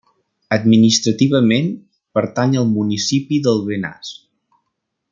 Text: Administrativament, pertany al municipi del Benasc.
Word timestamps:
Administrativament, 0.55 1.69
pertany 2.19 2.57
al 2.63 2.69
municipi 2.73 3.41
del 3.49 3.63
Benasc. 3.71 4.21